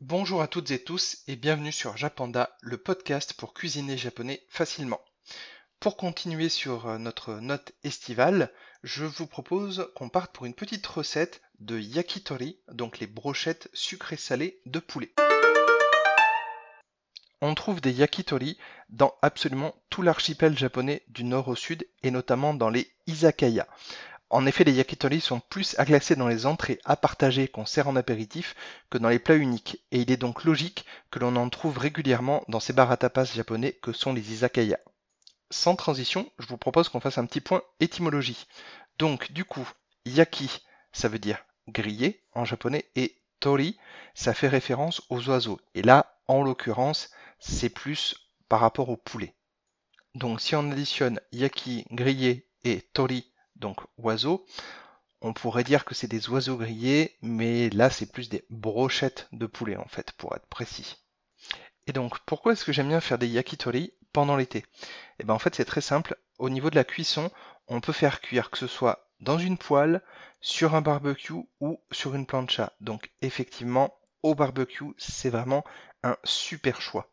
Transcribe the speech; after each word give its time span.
Bonjour 0.00 0.42
à 0.42 0.46
toutes 0.46 0.70
et 0.70 0.78
tous 0.78 1.24
et 1.26 1.34
bienvenue 1.34 1.72
sur 1.72 1.96
Japanda, 1.96 2.56
le 2.60 2.76
podcast 2.76 3.32
pour 3.32 3.52
cuisiner 3.52 3.98
japonais 3.98 4.44
facilement. 4.48 5.00
Pour 5.80 5.96
continuer 5.96 6.48
sur 6.48 6.86
euh, 6.86 6.98
notre 6.98 7.34
note 7.40 7.72
estivale, 7.82 8.52
je 8.84 9.04
vous 9.04 9.26
propose 9.26 9.90
qu'on 9.96 10.08
parte 10.08 10.32
pour 10.32 10.46
une 10.46 10.54
petite 10.54 10.86
recette 10.86 11.42
de 11.58 11.80
yakitori, 11.80 12.60
donc 12.70 13.00
les 13.00 13.08
brochettes 13.08 13.68
sucrées 13.72 14.16
salées 14.16 14.60
de 14.66 14.78
poulet. 14.78 15.12
On 17.40 17.56
trouve 17.56 17.80
des 17.80 17.92
yakitori 17.92 18.56
dans 18.90 19.14
absolument 19.20 19.74
tout 19.90 20.02
l'archipel 20.02 20.56
japonais 20.56 21.02
du 21.08 21.24
nord 21.24 21.48
au 21.48 21.56
sud 21.56 21.88
et 22.04 22.12
notamment 22.12 22.54
dans 22.54 22.70
les 22.70 22.88
izakaya. 23.08 23.66
En 24.30 24.44
effet, 24.44 24.64
les 24.64 24.74
yakitori 24.74 25.20
sont 25.20 25.40
plus 25.40 25.74
à 25.78 25.86
classer 25.86 26.14
dans 26.14 26.28
les 26.28 26.44
entrées 26.44 26.80
à 26.84 26.96
partager 26.96 27.48
qu'on 27.48 27.64
sert 27.64 27.88
en 27.88 27.96
apéritif 27.96 28.54
que 28.90 28.98
dans 28.98 29.08
les 29.08 29.18
plats 29.18 29.36
uniques, 29.36 29.82
et 29.90 30.00
il 30.00 30.10
est 30.10 30.18
donc 30.18 30.44
logique 30.44 30.84
que 31.10 31.18
l'on 31.18 31.36
en 31.36 31.48
trouve 31.48 31.78
régulièrement 31.78 32.44
dans 32.48 32.60
ces 32.60 32.74
bars 32.74 32.90
à 32.90 32.98
tapas 32.98 33.24
japonais 33.24 33.72
que 33.72 33.92
sont 33.92 34.12
les 34.12 34.32
izakaya. 34.32 34.78
Sans 35.50 35.76
transition, 35.76 36.30
je 36.38 36.46
vous 36.46 36.58
propose 36.58 36.90
qu'on 36.90 37.00
fasse 37.00 37.16
un 37.16 37.24
petit 37.24 37.40
point 37.40 37.62
étymologie. 37.80 38.46
Donc, 38.98 39.32
du 39.32 39.46
coup, 39.46 39.66
yaki, 40.04 40.60
ça 40.92 41.08
veut 41.08 41.18
dire 41.18 41.46
grillé 41.68 42.22
en 42.34 42.44
japonais, 42.44 42.90
et 42.96 43.16
tori, 43.40 43.78
ça 44.14 44.34
fait 44.34 44.48
référence 44.48 45.00
aux 45.08 45.26
oiseaux. 45.30 45.60
Et 45.74 45.80
là, 45.80 46.18
en 46.26 46.42
l'occurrence, 46.42 47.10
c'est 47.38 47.70
plus 47.70 48.14
par 48.50 48.60
rapport 48.60 48.90
au 48.90 48.98
poulet. 48.98 49.34
Donc, 50.14 50.42
si 50.42 50.54
on 50.54 50.70
additionne 50.70 51.18
yaki, 51.32 51.86
grillé, 51.90 52.46
et 52.64 52.82
tori, 52.92 53.32
donc 53.58 53.80
oiseaux. 53.98 54.44
On 55.20 55.32
pourrait 55.32 55.64
dire 55.64 55.84
que 55.84 55.94
c'est 55.94 56.08
des 56.08 56.28
oiseaux 56.28 56.56
grillés, 56.56 57.16
mais 57.22 57.70
là 57.70 57.90
c'est 57.90 58.10
plus 58.10 58.28
des 58.28 58.44
brochettes 58.50 59.28
de 59.32 59.46
poulet 59.46 59.76
en 59.76 59.88
fait, 59.88 60.12
pour 60.12 60.34
être 60.36 60.46
précis. 60.46 60.96
Et 61.86 61.92
donc 61.92 62.18
pourquoi 62.20 62.52
est-ce 62.52 62.64
que 62.64 62.72
j'aime 62.72 62.88
bien 62.88 63.00
faire 63.00 63.18
des 63.18 63.28
yakitori 63.28 63.92
pendant 64.12 64.36
l'été? 64.36 64.64
Et 65.18 65.24
bien 65.24 65.34
en 65.34 65.38
fait 65.38 65.54
c'est 65.54 65.64
très 65.64 65.80
simple, 65.80 66.16
au 66.38 66.50
niveau 66.50 66.70
de 66.70 66.76
la 66.76 66.84
cuisson, 66.84 67.30
on 67.66 67.80
peut 67.80 67.92
faire 67.92 68.20
cuire 68.20 68.50
que 68.50 68.58
ce 68.58 68.66
soit 68.66 69.08
dans 69.20 69.38
une 69.38 69.58
poêle, 69.58 70.02
sur 70.40 70.74
un 70.74 70.80
barbecue 70.80 71.44
ou 71.60 71.80
sur 71.90 72.14
une 72.14 72.26
plancha. 72.26 72.72
Donc 72.80 73.10
effectivement, 73.22 73.94
au 74.22 74.34
barbecue, 74.34 74.94
c'est 74.96 75.30
vraiment 75.30 75.64
un 76.02 76.16
super 76.24 76.80
choix. 76.80 77.10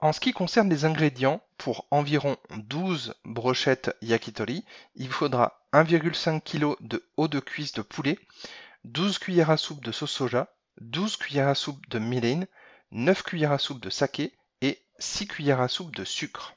En 0.00 0.12
ce 0.12 0.20
qui 0.20 0.32
concerne 0.32 0.68
les 0.68 0.84
ingrédients, 0.84 1.40
pour 1.56 1.86
environ 1.90 2.36
12 2.50 3.14
brochettes 3.24 3.96
yakitori, 4.00 4.64
il 4.94 5.08
faudra 5.08 5.57
1,5 5.72 6.40
kg 6.40 6.76
de 6.80 7.06
eau 7.16 7.28
de 7.28 7.40
cuisse 7.40 7.72
de 7.72 7.82
poulet, 7.82 8.18
12 8.84 9.18
cuillères 9.18 9.50
à 9.50 9.56
soupe 9.56 9.84
de 9.84 9.92
sauce 9.92 10.10
soja, 10.10 10.54
12 10.80 11.16
cuillères 11.16 11.48
à 11.48 11.54
soupe 11.54 11.86
de 11.90 11.98
mirin, 11.98 12.44
9 12.90 13.22
cuillères 13.22 13.52
à 13.52 13.58
soupe 13.58 13.80
de 13.80 13.90
saké 13.90 14.34
et 14.62 14.82
6 14.98 15.26
cuillères 15.26 15.60
à 15.60 15.68
soupe 15.68 15.94
de 15.94 16.04
sucre. 16.04 16.54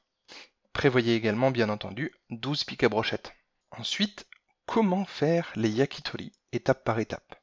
Prévoyez 0.72 1.16
également 1.16 1.52
bien 1.52 1.70
entendu 1.70 2.14
12 2.30 2.64
piques 2.64 2.84
à 2.84 2.90
brochettes. 2.90 3.34
Ensuite, 3.72 4.28
comment 4.66 5.04
faire 5.04 5.52
les 5.56 5.70
yakitori 5.70 6.32
étape 6.54 6.86
par 6.86 7.00
étape? 7.00 7.36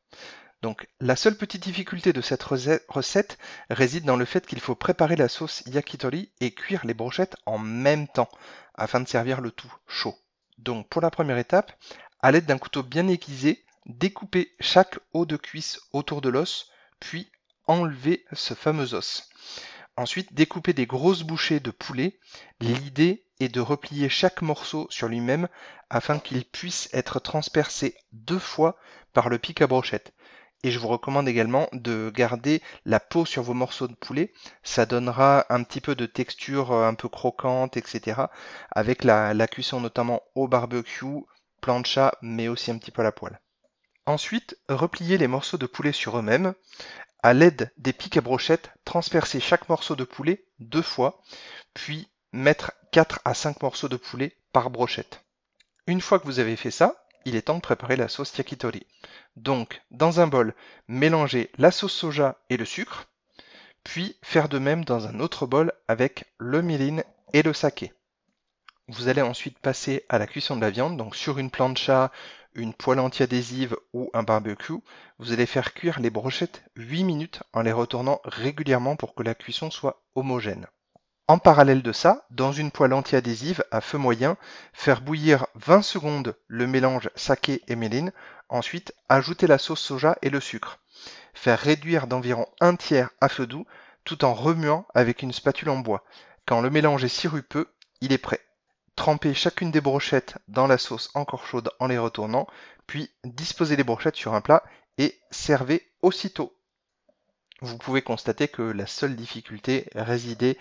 Donc 0.62 0.88
la 1.00 1.16
seule 1.16 1.36
petite 1.36 1.62
difficulté 1.62 2.12
de 2.12 2.20
cette 2.20 2.42
recette 2.42 3.38
réside 3.69 4.05
dans 4.05 4.16
le 4.16 4.25
fait 4.25 4.47
qu'il 4.47 4.60
faut 4.60 4.75
préparer 4.75 5.16
la 5.16 5.28
sauce 5.28 5.62
yakitori 5.66 6.32
et 6.41 6.53
cuire 6.53 6.86
les 6.86 6.94
brochettes 6.94 7.36
en 7.47 7.58
même 7.58 8.08
temps 8.08 8.30
afin 8.75 9.00
de 9.00 9.08
servir 9.08 9.41
le 9.41 9.50
tout 9.50 9.72
chaud. 9.86 10.16
Donc 10.59 10.89
pour 10.89 11.01
la 11.01 11.11
première 11.11 11.39
étape, 11.39 11.73
à 12.20 12.31
l'aide 12.31 12.47
d'un 12.47 12.59
couteau 12.59 12.83
bien 12.83 13.09
aiguisé, 13.09 13.64
découpez 13.87 14.55
chaque 14.61 14.98
os 15.15 15.27
de 15.27 15.37
cuisse 15.37 15.81
autour 15.92 16.20
de 16.20 16.28
l'os, 16.28 16.70
puis 17.00 17.31
enlevez 17.67 18.25
ce 18.33 18.55
fameux 18.55 18.95
os. 18.95 19.28
Ensuite, 19.97 20.33
découpez 20.33 20.73
des 20.75 20.87
grosses 20.87 21.23
bouchées 21.23 21.59
de 21.59 21.70
poulet. 21.70 22.20
L'idée 22.61 23.25
est 23.41 23.48
de 23.48 23.61
replier 23.61 24.09
chaque 24.09 24.42
morceau 24.42 24.87
sur 24.91 25.09
lui-même 25.09 25.48
afin 25.91 26.19
qu'il 26.19 26.44
puisse 26.44 26.88
être 26.93 27.19
transpercé 27.19 27.97
deux 28.12 28.38
fois 28.38 28.77
par 29.12 29.28
le 29.28 29.38
pic 29.38 29.61
à 29.61 29.66
brochette. 29.66 30.12
Et 30.64 30.70
je 30.72 30.78
vous 30.78 30.88
recommande 30.88 31.28
également 31.28 31.69
de 31.72 32.10
garder 32.14 32.62
la 32.84 32.98
peau 32.98 33.24
sur 33.24 33.42
vos 33.42 33.54
morceaux 33.54 33.86
de 33.86 33.94
poulet. 33.94 34.32
Ça 34.64 34.86
donnera 34.86 35.46
un 35.50 35.62
petit 35.62 35.80
peu 35.80 35.94
de 35.94 36.06
texture 36.06 36.72
euh, 36.72 36.88
un 36.88 36.94
peu 36.94 37.08
croquante, 37.08 37.76
etc. 37.76 38.22
Avec 38.72 39.04
la, 39.04 39.46
cuisson 39.46 39.80
notamment 39.80 40.22
au 40.34 40.48
barbecue, 40.48 41.24
plancha, 41.60 42.12
mais 42.22 42.48
aussi 42.48 42.70
un 42.70 42.78
petit 42.78 42.91
peu 42.91 43.02
à 43.02 43.04
la 43.04 43.12
poêle. 43.12 43.41
Ensuite, 44.06 44.58
repliez 44.69 45.19
les 45.19 45.28
morceaux 45.28 45.58
de 45.58 45.66
poulet 45.66 45.92
sur 45.92 46.19
eux-mêmes. 46.19 46.54
À 47.22 47.34
l'aide 47.34 47.72
des 47.76 47.92
pics 47.92 48.16
à 48.16 48.20
brochettes, 48.20 48.70
transpercez 48.84 49.40
chaque 49.40 49.69
morceau 49.69 49.96
de 49.96 50.04
poulet 50.04 50.44
deux 50.60 50.82
fois, 50.82 51.20
puis 51.75 52.08
mettre 52.32 52.72
4 52.92 53.20
à 53.25 53.34
5 53.34 53.62
morceaux 53.62 53.88
de 53.88 53.96
poulet 53.96 54.36
par 54.52 54.70
brochette. 54.70 55.25
Une 55.86 56.00
fois 56.00 56.19
que 56.19 56.26
vous 56.26 56.38
avez 56.38 56.56
fait 56.56 56.70
ça, 56.70 56.96
il 57.28 57.37
est 57.37 57.43
temps 57.43 57.56
de 57.56 57.61
préparer 57.61 57.97
la 57.97 58.09
sauce 58.09 58.37
yakitori. 58.37 58.87
Donc, 59.37 59.83
dans 59.91 60.21
un 60.21 60.27
bol, 60.27 60.55
mélangez 60.89 61.50
la 61.59 61.71
sauce 61.71 61.93
soja 61.93 62.39
et 62.50 62.56
le 62.56 62.65
sucre, 62.65 63.06
puis 63.84 64.16
faire 64.22 64.49
de 64.49 64.59
même 64.59 64.84
dans 64.84 65.06
un 65.06 65.21
autre 65.21 65.47
bol 65.47 65.72
avec 65.87 66.25
le 66.38 66.62
mirin 66.62 67.03
et 67.33 67.43
le 67.43 67.53
saké. 67.53 67.93
Vous 68.88 69.09
allez 69.09 69.22
ensuite 69.22 69.59
passer 69.59 70.05
à 70.09 70.19
la 70.19 70.27
cuisson 70.27 70.56
de 70.56 70.62
la 70.62 70.71
viande, 70.71 70.97
donc 70.97 71.15
sur 71.15 71.38
une 71.38 71.50
plancha, 71.50 72.11
une 72.55 72.75
poêle 72.75 73.00
anti-adhésive 73.00 73.77
ou 73.93 74.11
un 74.15 74.22
barbecue, 74.22 74.81
vous 75.19 75.33
allez 75.33 75.47
faire 75.47 75.75
cuire 75.75 76.00
les 76.00 76.11
brochettes 76.11 76.65
8 76.77 77.05
minutes 77.05 77.43
en 77.53 77.62
les 77.62 77.72
retournant 77.72 78.21
régulièrement 78.25 78.97
pour 78.97 79.15
que 79.15 79.22
la 79.22 79.34
cuisson 79.34 79.71
soit 79.71 80.03
homogène. 80.15 80.67
En 81.31 81.39
parallèle 81.39 81.83
de 81.83 81.93
ça, 81.93 82.27
dans 82.31 82.53
une 82.53 82.71
poêle 82.71 82.94
anti-adhésive 82.94 83.62
à 83.71 83.83
feu 83.83 83.99
moyen, 83.99 84.39
faire 84.72 85.03
bouillir 85.03 85.47
20 85.56 85.83
secondes 85.83 86.34
le 86.47 86.66
mélange 86.66 87.11
saké 87.16 87.62
et 87.69 87.77
méline, 87.77 88.12
ensuite 88.49 88.94
ajouter 89.11 89.47
la 89.47 89.59
sauce 89.59 89.81
soja 89.81 90.17
et 90.22 90.31
le 90.31 90.41
sucre. 90.41 90.78
Faire 91.34 91.59
réduire 91.59 92.06
d'environ 92.06 92.47
un 92.61 92.77
tiers 92.77 93.11
à 93.21 93.28
feu 93.28 93.47
doux 93.47 93.67
tout 94.05 94.25
en 94.25 94.33
remuant 94.33 94.87
avec 94.94 95.21
une 95.21 95.34
spatule 95.34 95.69
en 95.69 95.77
bois. 95.77 96.03
Quand 96.47 96.62
le 96.62 96.71
mélange 96.71 97.05
est 97.05 97.09
sirupeux, 97.09 97.69
il 98.00 98.12
est 98.12 98.19
prêt. 98.19 98.41
Trempez 98.97 99.34
chacune 99.34 99.71
des 99.71 99.83
brochettes 99.83 100.38
dans 100.49 100.67
la 100.67 100.78
sauce 100.78 101.11
encore 101.12 101.47
chaude 101.47 101.71
en 101.78 101.88
les 101.88 101.99
retournant, 101.99 102.47
puis 102.87 103.11
disposez 103.25 103.77
les 103.77 103.84
brochettes 103.84 104.17
sur 104.17 104.33
un 104.33 104.41
plat 104.41 104.65
et 104.97 105.21
servez 105.31 105.93
aussitôt. 106.00 106.56
Vous 107.61 107.77
pouvez 107.77 108.00
constater 108.00 108.49
que 108.49 108.62
la 108.62 108.87
seule 108.87 109.15
difficulté 109.15 109.91
résidait 109.94 110.56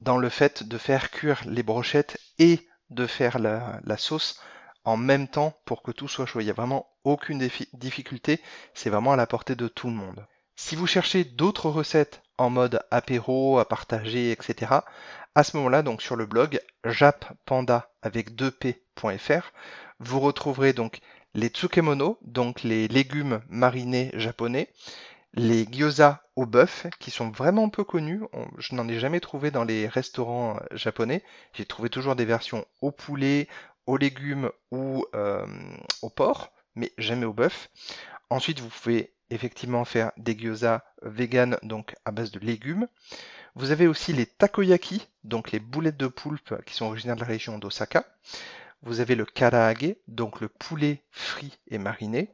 dans 0.00 0.18
le 0.18 0.28
fait 0.28 0.62
de 0.62 0.78
faire 0.78 1.10
cuire 1.10 1.42
les 1.46 1.62
brochettes 1.62 2.18
et 2.38 2.66
de 2.90 3.06
faire 3.06 3.38
la, 3.38 3.96
sauce 3.96 4.40
en 4.84 4.96
même 4.96 5.28
temps 5.28 5.58
pour 5.64 5.82
que 5.82 5.90
tout 5.90 6.08
soit 6.08 6.26
chaud. 6.26 6.40
Il 6.40 6.44
n'y 6.44 6.50
a 6.50 6.54
vraiment 6.54 6.88
aucune 7.04 7.38
difficulté, 7.72 8.40
c'est 8.74 8.90
vraiment 8.90 9.12
à 9.12 9.16
la 9.16 9.26
portée 9.26 9.56
de 9.56 9.68
tout 9.68 9.88
le 9.88 9.94
monde. 9.94 10.26
Si 10.54 10.76
vous 10.76 10.86
cherchez 10.86 11.24
d'autres 11.24 11.68
recettes 11.68 12.22
en 12.38 12.50
mode 12.50 12.80
apéro, 12.90 13.58
à 13.58 13.68
partager, 13.68 14.30
etc., 14.30 14.72
à 15.34 15.44
ce 15.44 15.56
moment-là, 15.58 15.82
donc 15.82 16.00
sur 16.00 16.16
le 16.16 16.24
blog 16.24 16.60
jappanda 16.84 17.90
avec 18.00 18.32
2p.fr, 18.34 19.52
vous 19.98 20.20
retrouverez 20.20 20.72
donc 20.72 21.00
les 21.34 21.48
tsukemono, 21.48 22.18
donc 22.22 22.62
les 22.62 22.88
légumes 22.88 23.42
marinés 23.48 24.10
japonais, 24.14 24.72
les 25.36 25.66
gyoza 25.70 26.22
au 26.34 26.46
bœuf, 26.46 26.86
qui 26.98 27.10
sont 27.10 27.30
vraiment 27.30 27.68
peu 27.68 27.84
connus. 27.84 28.22
je 28.58 28.74
n'en 28.74 28.88
ai 28.88 28.98
jamais 28.98 29.20
trouvé 29.20 29.50
dans 29.50 29.64
les 29.64 29.86
restaurants 29.86 30.56
euh, 30.56 30.76
japonais. 30.76 31.22
J'ai 31.52 31.66
trouvé 31.66 31.90
toujours 31.90 32.16
des 32.16 32.24
versions 32.24 32.66
au 32.80 32.90
poulet, 32.90 33.46
aux 33.86 33.98
légumes 33.98 34.50
ou 34.70 35.04
euh, 35.14 35.46
au 36.02 36.08
porc, 36.08 36.52
mais 36.74 36.92
jamais 36.98 37.26
au 37.26 37.34
bœuf. 37.34 37.70
Ensuite, 38.30 38.60
vous 38.60 38.68
pouvez 38.68 39.12
effectivement 39.30 39.84
faire 39.84 40.12
des 40.16 40.36
gyoza 40.36 40.84
vegan, 41.02 41.58
donc 41.62 41.94
à 42.04 42.12
base 42.12 42.30
de 42.30 42.40
légumes. 42.40 42.88
Vous 43.54 43.70
avez 43.70 43.86
aussi 43.86 44.12
les 44.12 44.26
takoyaki, 44.26 45.06
donc 45.24 45.52
les 45.52 45.60
boulettes 45.60 45.96
de 45.96 46.06
poulpe 46.06 46.62
qui 46.64 46.74
sont 46.74 46.86
originaires 46.86 47.16
de 47.16 47.20
la 47.20 47.26
région 47.26 47.58
d'Osaka. 47.58 48.04
Vous 48.82 49.00
avez 49.00 49.14
le 49.14 49.24
karaage, 49.24 49.96
donc 50.08 50.40
le 50.40 50.48
poulet 50.48 51.02
frit 51.10 51.58
et 51.68 51.78
mariné. 51.78 52.30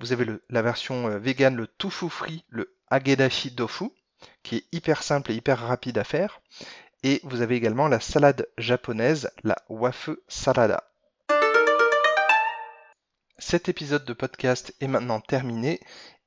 Vous 0.00 0.12
avez 0.12 0.26
la 0.48 0.62
version 0.62 1.08
euh, 1.08 1.18
vegan, 1.18 1.56
le 1.56 1.66
tofu 1.66 2.08
frit, 2.08 2.44
le 2.48 2.76
agedashi 2.88 3.54
tofu, 3.54 3.90
qui 4.42 4.56
est 4.56 4.64
hyper 4.72 5.02
simple 5.02 5.32
et 5.32 5.34
hyper 5.34 5.58
rapide 5.58 5.98
à 5.98 6.04
faire. 6.04 6.40
Et 7.02 7.20
vous 7.24 7.42
avez 7.42 7.56
également 7.56 7.88
la 7.88 8.00
salade 8.00 8.48
japonaise, 8.58 9.30
la 9.42 9.56
wafe 9.68 10.10
salada. 10.28 10.84
Cet 13.38 13.68
épisode 13.68 14.04
de 14.04 14.12
podcast 14.12 14.74
est 14.80 14.86
maintenant 14.86 15.20
terminé 15.20 15.80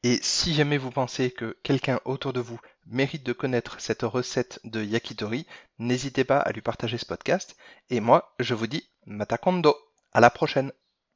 et 0.04 0.20
si 0.22 0.54
jamais 0.54 0.78
vous 0.78 0.92
pensez 0.92 1.32
que 1.32 1.58
quelqu'un 1.64 2.00
autour 2.06 2.32
de 2.32 2.40
vous 2.40 2.60
mérite 2.86 3.24
de 3.24 3.34
connaître 3.34 3.82
cette 3.82 4.04
recette 4.04 4.60
de 4.64 4.84
yakitori, 4.84 5.48
n'hésitez 5.80 6.24
pas 6.24 6.38
à 6.38 6.52
lui 6.52 6.62
partager 6.62 6.98
ce 6.98 7.06
podcast 7.06 7.58
et 7.90 8.00
moi 8.00 8.36
je 8.40 8.54
vous 8.54 8.68
dis 8.68 8.88
matakondo. 9.06 9.76
À 10.14 10.20
la 10.20 10.30
prochaine. 10.30 10.72